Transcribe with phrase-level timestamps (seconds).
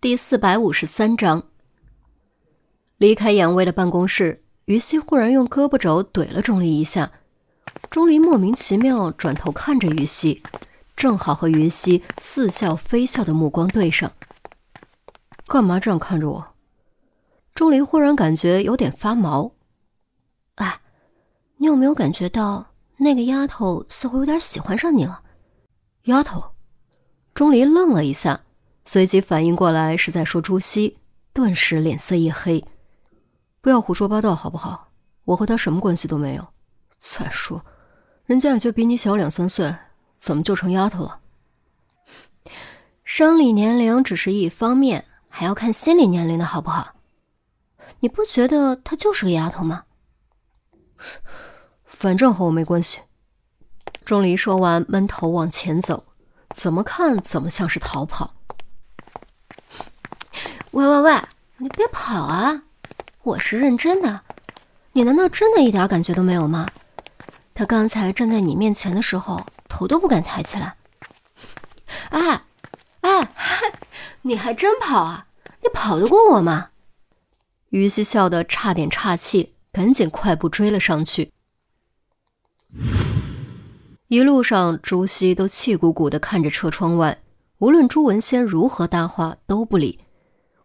[0.00, 1.42] 第四百五十三章，
[2.98, 7.10] 离开杨威的办公室，于西忽然用胳膊肘怼了钟离一下。
[7.90, 10.40] 钟离莫名其妙转头看着于西，
[10.94, 14.12] 正好和于西似笑非笑的目光对上。
[15.48, 16.46] 干嘛这样看着我？
[17.52, 19.50] 钟离忽然感觉有点发毛。
[20.54, 20.80] 哎，
[21.56, 22.68] 你有没有感觉到
[22.98, 25.22] 那个丫头似乎有点喜欢上你了？
[26.04, 26.52] 丫头，
[27.34, 28.42] 钟离愣了一下。
[28.90, 30.96] 随即反应过来是在说朱熹，
[31.34, 32.64] 顿时脸色一黑。
[33.60, 34.88] 不要胡说八道好不好？
[35.26, 36.48] 我和他什么关系都没有。
[36.98, 37.62] 再说，
[38.24, 39.76] 人家也就比你小两三岁，
[40.18, 41.20] 怎么就成丫头了？
[43.04, 46.94] 生理年龄只是一方面，还要看心理年龄的好不好？
[48.00, 49.84] 你不觉得她就是个丫头吗？
[51.84, 53.00] 反正和我没关系。
[54.06, 56.02] 钟离说完，闷头往前走，
[56.54, 58.34] 怎么看怎么像是逃跑。
[60.72, 61.22] 喂喂喂，
[61.56, 62.62] 你别跑啊！
[63.22, 64.20] 我是认真的，
[64.92, 66.68] 你难道真的一点感觉都没有吗？
[67.54, 70.76] 他刚才站在你面前的时候，头都不敢抬起来。
[72.10, 72.42] 哎，
[73.00, 73.28] 哎，
[74.22, 75.26] 你还真跑啊？
[75.62, 76.68] 你跑得过我吗？
[77.70, 81.32] 于西笑得差点岔气，赶紧快步追了上去。
[84.08, 87.18] 一路上，朱熹都气鼓鼓地看着车窗外，
[87.58, 90.00] 无论朱文仙如何搭话都不理。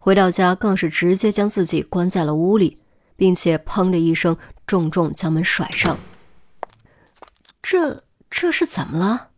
[0.04, 2.78] 回到家，更是直接将自己关在了屋里，
[3.16, 4.36] 并且砰的一声
[4.68, 5.98] 重重将门甩上。
[7.62, 9.30] 这这是怎么了？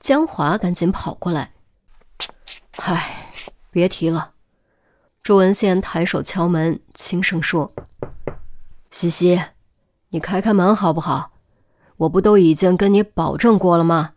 [0.00, 1.52] 江华赶紧跑过来。
[2.76, 3.30] 唉，
[3.70, 4.32] 别提了。
[5.22, 7.70] 朱文宪抬手敲门，轻声说
[8.90, 9.38] ：“西西，
[10.08, 11.32] 你开开门好不好？
[11.98, 14.14] 我不都已经跟你保证过了吗？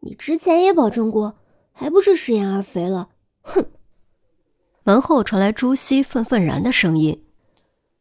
[0.00, 1.38] 你之前也保证过，
[1.70, 3.10] 还不是食言而肥了？
[3.42, 3.64] 哼！”
[4.84, 7.24] 门后传来朱熹愤愤然的声音，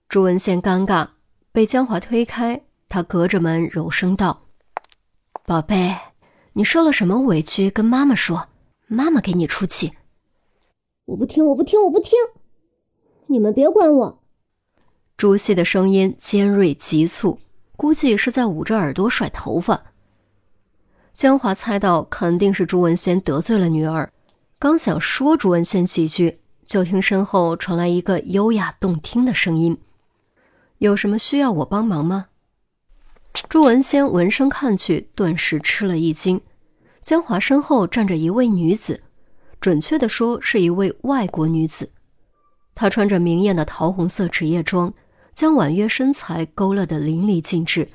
[0.09, 1.07] 朱文宪尴尬，
[1.51, 2.59] 被江华推开。
[2.89, 4.47] 他隔着门柔声道
[5.45, 5.95] ：“宝贝，
[6.53, 7.69] 你受了什么委屈？
[7.69, 8.49] 跟妈妈说，
[8.87, 9.93] 妈妈给你出气。”
[11.05, 12.13] 我不听，我不听，我不听！
[13.27, 14.23] 你们别管我。
[15.15, 17.39] 朱熹的声音尖锐急促，
[17.77, 19.93] 估计是在捂着耳朵甩头发。
[21.13, 24.11] 江华猜到肯定是朱文宪得罪了女儿，
[24.57, 26.40] 刚想说朱文宪几句。
[26.71, 29.77] 就听身后传来一个优雅动听的声音
[30.79, 32.27] ：“有什么需要我帮忙吗？”
[33.49, 36.39] 朱文仙闻声看去，顿时吃了一惊。
[37.03, 39.03] 江华身后站着一位女子，
[39.59, 41.91] 准确的说是一位外国女子。
[42.73, 44.93] 她穿着明艳的桃红色职业装，
[45.33, 47.89] 将婉约身材勾勒得淋漓尽致。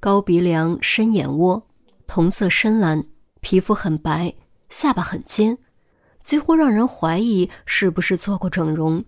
[0.00, 1.66] 高鼻梁、深眼窝，
[2.06, 3.04] 瞳色深蓝，
[3.42, 4.32] 皮肤很白，
[4.70, 5.58] 下巴很尖。
[6.26, 9.04] 几乎让人怀疑是不是做过整容，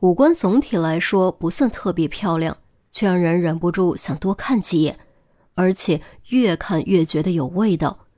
[0.00, 2.58] 五官总体来说不算特别漂亮，
[2.90, 4.98] 却让人忍不住想多看几眼，
[5.54, 8.08] 而且越看越觉得有味道。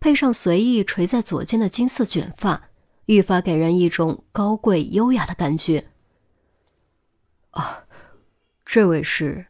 [0.00, 2.70] 配上随意垂在左肩的金色卷发，
[3.06, 5.86] 愈发给人一种高贵优雅的感觉。
[7.50, 7.84] 啊，
[8.64, 9.46] 这位是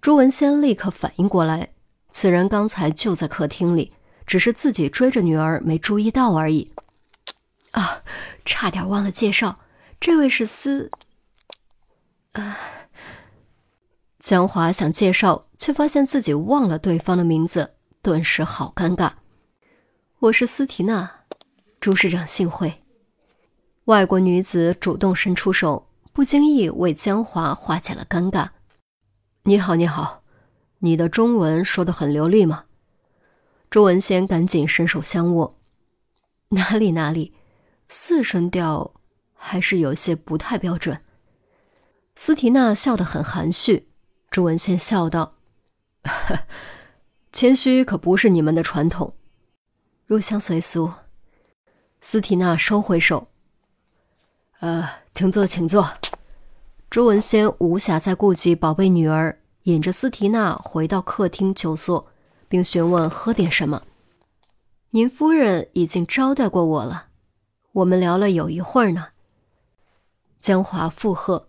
[0.00, 1.72] 朱文仙，立刻反应过来，
[2.12, 3.94] 此人刚才就在客厅里，
[4.24, 6.70] 只是自己追着女儿没注意到而已。
[7.72, 8.02] 啊，
[8.44, 9.60] 差点忘了介绍，
[10.00, 10.90] 这位是司。
[12.32, 12.58] 啊，
[14.18, 19.12] 江华想介绍，却发现自己忘了对方的名字，顿时好尴尬。
[20.18, 21.10] 我是斯提娜，
[21.80, 22.82] 朱市长幸会。
[23.84, 28.50] 外国女子主动伸出手，不经意为江华化解了尴尬。
[29.44, 30.22] 你好，你好，
[30.80, 32.64] 你的中文说的很流利吗？
[33.70, 35.56] 朱文先赶紧伸手相握。
[36.50, 37.32] 哪里哪里。
[37.92, 38.94] 四声调
[39.34, 41.00] 还是有些不太标准。
[42.14, 43.88] 斯提娜笑得很含蓄，
[44.30, 45.34] 朱文宪笑道
[47.32, 49.12] ：“谦虚可不是你们的传统。”
[50.06, 50.92] 入乡随俗。
[52.00, 53.26] 斯提娜收回手。
[54.60, 55.90] 呃，请坐，请坐。
[56.88, 62.12] 朱文先无暇再顾及宝贝女儿，引着斯提娜回到客厅就坐，
[62.48, 63.82] 并询问喝点什么。
[64.90, 67.08] 您夫人已经招待过我了。
[67.72, 69.08] 我们聊了有一会儿呢。
[70.40, 71.48] 江华附和：“，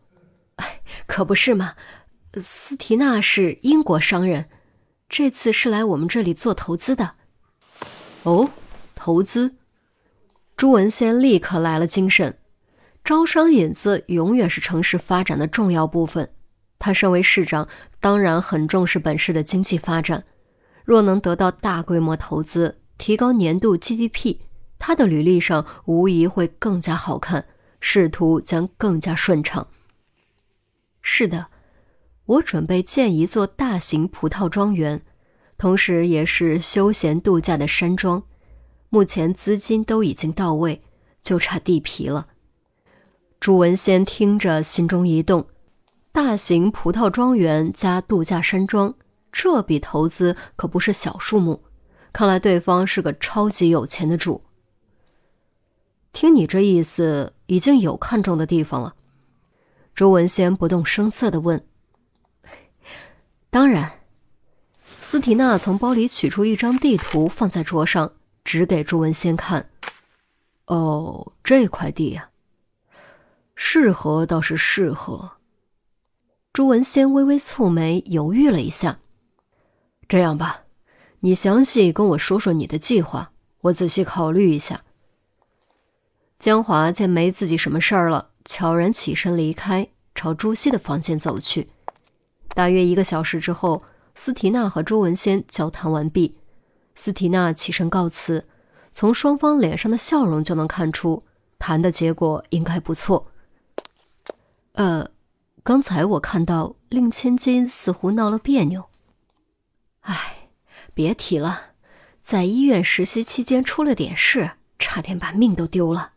[1.07, 1.75] 可不是嘛，
[2.35, 4.45] 斯提娜是英国商人，
[5.09, 7.15] 这次是来我们这里做投资的。”
[8.23, 8.49] 哦，
[8.93, 9.55] 投资。
[10.55, 12.37] 朱文先立刻来了精神。
[13.03, 16.29] 招商引资永远是城市发展的重要部分。
[16.77, 17.67] 他身为市长，
[17.99, 20.23] 当然很重视本市的经济发展。
[20.85, 24.37] 若能得到大规模投资，提高年度 GDP。
[24.81, 27.45] 他的履历上无疑会更加好看，
[27.79, 29.67] 仕途将更加顺畅。
[31.03, 31.45] 是的，
[32.25, 35.03] 我准备建一座大型葡萄庄园，
[35.55, 38.23] 同时也是休闲度假的山庄。
[38.89, 40.81] 目前资金都已经到位，
[41.21, 42.29] 就差地皮了。
[43.39, 45.45] 朱文先听着，心中一动：
[46.11, 48.95] 大型葡萄庄园加度假山庄，
[49.31, 51.61] 这笔投资可不是小数目。
[52.11, 54.41] 看来对方是个超级有钱的主。
[56.13, 58.95] 听你这意思，已经有看中的地方了。
[59.95, 61.65] 朱文先不动声色的问
[63.49, 63.91] ：“当然。”
[65.01, 68.13] 斯提娜从包里取出一张地图，放在桌上，
[68.43, 69.69] 指给朱文先看
[70.67, 72.29] ：“哦，这块地呀，
[73.55, 75.31] 适合倒是适合。”
[76.53, 78.99] 朱文先微微蹙眉，犹豫了一下
[80.07, 80.63] ：“这样吧，
[81.21, 83.31] 你详细跟我说说你的计划，
[83.61, 84.81] 我仔细考虑一下。”
[86.41, 91.69] 江华见没自己什么事儿了，悄然起身离开，朝朱熹的房间走去。
[92.55, 93.83] 大约一个小时之后，
[94.15, 96.35] 斯提娜和朱文先交谈完毕。
[96.95, 98.43] 斯提娜起身告辞，
[98.91, 101.23] 从双方脸上的笑容就能看出，
[101.59, 103.31] 谈的结果应该不错。
[104.71, 105.07] 呃，
[105.61, 108.89] 刚才我看到令千金似乎闹了别扭。
[109.99, 110.49] 唉，
[110.95, 111.73] 别提了，
[112.23, 116.13] 在医院实习期间出了点事，差点把命都丢了。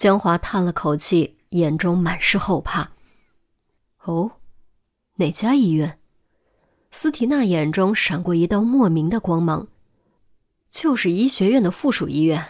[0.00, 2.90] 江华叹了口气，眼中满是后怕。
[4.04, 4.30] 哦，
[5.16, 5.98] 哪家医院？
[6.90, 9.68] 斯提娜眼中闪过一道莫名的光芒。
[10.70, 12.42] 就是医学院的附属医院。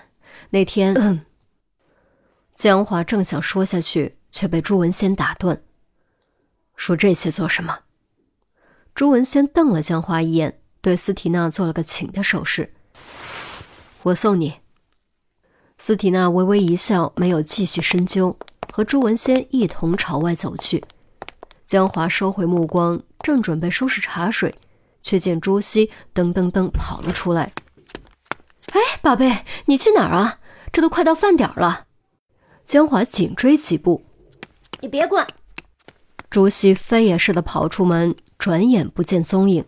[0.50, 1.26] 那天，
[2.54, 5.60] 江华正想说下去，却被朱文先打断。
[6.76, 7.80] 说这些做什么？
[8.94, 12.72] 朱文先瞪了江华一眼，对斯提娜做了个请的手势。
[14.04, 14.59] 我送你。
[15.82, 18.36] 斯提娜微微一笑，没有继续深究，
[18.70, 20.84] 和朱文先一同朝外走去。
[21.66, 24.54] 江华收回目光，正准备收拾茶水，
[25.02, 27.54] 却见朱熹噔噔噔跑了出来。
[28.72, 30.38] “哎，宝贝，你去哪儿啊？
[30.70, 31.86] 这都快到饭点了。”
[32.66, 34.04] 江华紧追几步
[34.80, 35.26] ，“你别管。”
[36.28, 39.64] 朱熹飞也似的跑出门，转眼不见踪影。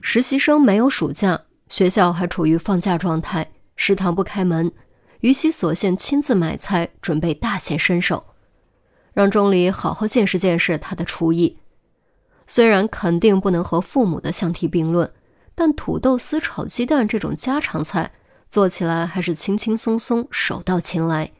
[0.00, 1.42] 实习生没有暑假。
[1.68, 4.72] 学校还处于放假状态，食堂不开门，
[5.20, 8.24] 于西索性亲自买菜，准备大显身手，
[9.12, 11.58] 让钟离好好见识见识他的厨艺。
[12.46, 15.12] 虽然肯定不能和父母的相提并论，
[15.56, 18.12] 但土豆丝炒鸡蛋这种家常菜
[18.48, 21.32] 做起来还是轻轻松松，手到擒来。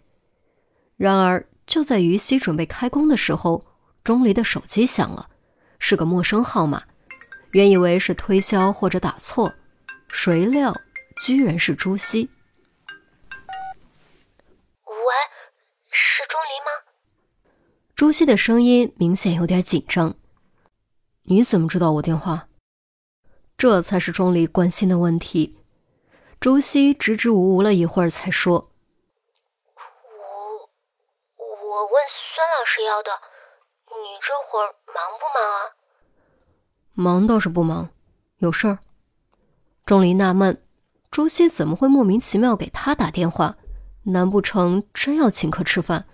[0.97, 3.65] 然而，就在于西准备开工的时候，
[4.03, 5.29] 钟离的手机响了，
[5.79, 6.83] 是个陌生号码，
[7.53, 9.55] 原以为是推销或者打错。
[10.09, 10.75] 谁料，
[11.17, 12.31] 居然是朱熹。
[14.85, 14.95] 喂，
[15.91, 16.71] 是钟离吗？
[17.95, 20.15] 朱熹的声音明显有点紧张。
[21.23, 22.49] 你怎么知道我电话？
[23.57, 25.59] 这才是钟离关心的问题。
[26.39, 28.55] 朱熹支支吾吾了一会儿，才说
[31.37, 31.93] ：“我我问
[32.35, 33.11] 孙老师要的。
[33.89, 35.59] 你这会儿忙不忙啊？
[36.93, 37.89] 忙倒是不忙，
[38.39, 38.79] 有事儿。”
[39.87, 40.61] 钟离纳闷，
[41.13, 43.57] 朱熹怎么会莫名其妙给他打电话？
[44.07, 46.07] 难不成真要请客吃饭？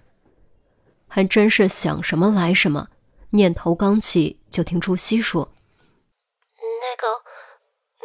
[1.08, 2.88] 还真是想什么来什么，
[3.30, 5.49] 念头刚起，就听朱熹说
[6.61, 7.08] ：“那个，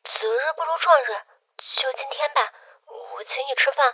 [0.00, 1.12] 择日不如撞日，
[1.60, 2.40] 就今天吧，
[2.88, 3.84] 我请你吃饭，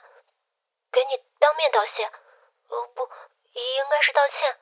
[0.94, 2.06] 给你当面道谢。
[2.70, 3.02] 哦，不，
[3.58, 4.54] 应该是道歉，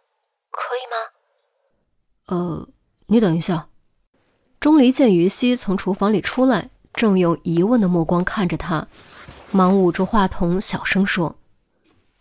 [0.49, 0.97] 可以吗？”
[2.33, 2.67] 呃，
[3.09, 3.69] 你等一下。
[4.65, 8.89] 钟离见于西从厨房里出来，正用疑问的目光看着他，
[9.51, 11.37] 忙捂住话筒，小声说：“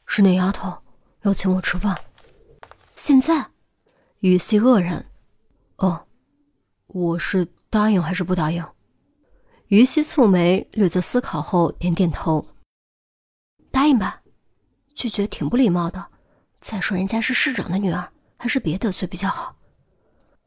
[0.06, 0.78] 是那丫头
[1.22, 1.98] 要请我吃饭。”
[2.98, 3.48] 现在，
[4.20, 5.06] 于西愕然
[5.80, 6.06] ：“哦，
[6.88, 8.62] 我是答应还是不答应？”
[9.72, 12.46] 于西蹙眉，略作思考后点点头
[13.72, 14.22] ：“答应吧，
[14.94, 16.06] 拒绝挺不礼貌的。
[16.60, 19.56] 再说人家是市长的女儿，还是别得罪比较好。”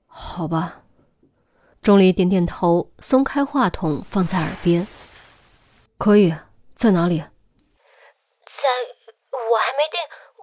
[0.04, 0.82] 好吧。
[1.86, 4.84] 钟离点点头，松开话筒，放在耳边。
[5.98, 6.34] 可以，
[6.74, 7.18] 在哪里？
[7.20, 7.28] 在，
[9.30, 10.00] 我还没定，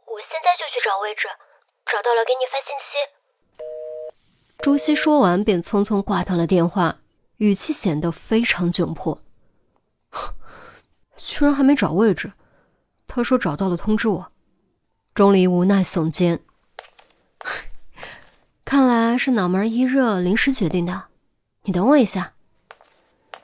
[0.08, 1.28] 我现在就去找位置，
[1.92, 2.96] 找到了给你发信息。
[4.60, 7.00] 朱熹说完，便匆匆挂断了电话，
[7.36, 9.22] 语气显得非常窘迫。
[11.18, 12.32] 居然还没找位置，
[13.06, 14.28] 他说找到了通知我。
[15.14, 16.40] 钟离无奈耸肩，
[18.64, 21.08] 看来是脑门一热，临时决定的。
[21.64, 22.34] 你等我一下。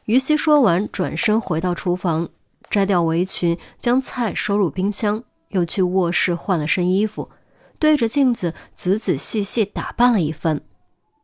[0.06, 2.30] 于西说完，转身回到厨房，
[2.70, 7.30] 摘掉围裙，将菜收入冰箱，又去卧室换了身衣服，
[7.78, 10.62] 对着镜子仔仔细细打扮了一番。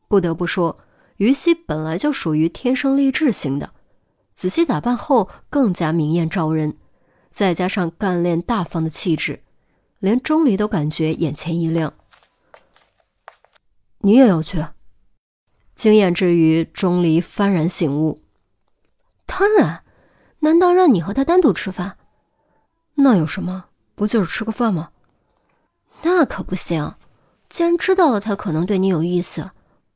[0.07, 0.77] 不得不说，
[1.17, 3.71] 于西本来就属于天生丽质型的，
[4.35, 6.77] 仔细打扮后更加明艳照人，
[7.31, 9.41] 再加上干练大方的气质，
[9.99, 11.91] 连钟离都感觉眼前一亮。
[13.97, 14.63] 你也要去？
[15.75, 18.21] 惊艳之余，钟离幡然醒悟。
[19.25, 19.83] 当然，
[20.39, 21.97] 难道让你和他单独吃饭？
[22.95, 23.65] 那有什么？
[23.93, 24.91] 不就是吃个饭吗？
[26.01, 26.95] 那可不行。
[27.49, 29.51] 既然知道了他可能对你有意思，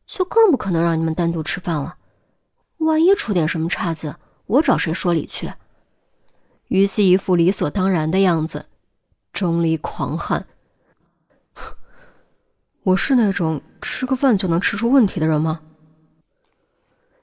[0.05, 1.97] 就更不可能让你们单独吃饭了。
[2.77, 5.51] 万一出点什么岔子，我找谁说理去？
[6.67, 8.65] 于西一副理所当然的样子，
[9.33, 10.45] 钟离狂喊
[12.83, 15.61] ：“我是那种吃个饭就能吃出问题的人吗？”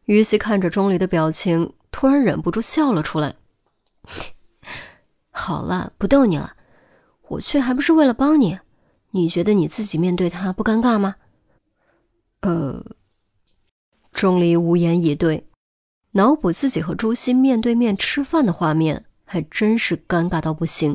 [0.07, 1.73] 于西看着钟离的表情。
[1.93, 3.37] 突然忍不住笑了出来。
[5.31, 6.55] 好了，不逗你了，
[7.29, 8.59] 我去还不是为了帮你？
[9.13, 11.17] 你觉得你自己面对他不尴尬吗？
[12.41, 12.85] 呃，
[14.13, 15.47] 钟离无言以对，
[16.11, 20.95] 脑补自己和朱熹面对面吃饭的画面，还真是尴尬到不行。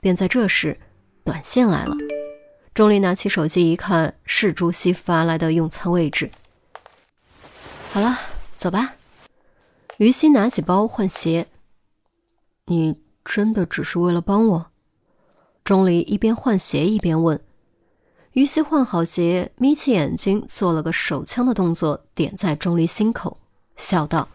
[0.00, 0.78] 便在这时，
[1.24, 1.96] 短信来了。
[2.74, 6.30] 钟离拿起手机一看，是朱熹发来的用餐位置。
[7.92, 8.16] 好了，
[8.56, 8.94] 走吧。
[9.96, 11.48] 于西拿起包换鞋。
[12.66, 14.66] 你真的只是为了帮我？
[15.64, 17.40] 钟离一边换鞋一边问。
[18.32, 23.36] 于西换好鞋，眯起眼睛，做了个手枪的动作，点在钟离心口，
[23.76, 24.28] 笑道：“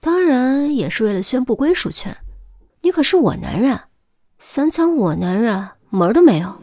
[0.00, 2.16] 当然也是为了宣布归属权。
[2.80, 3.80] 你可是我男人，
[4.40, 6.56] 想抢我男人门儿都没有。”